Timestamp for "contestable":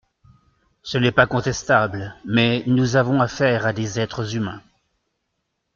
1.27-2.15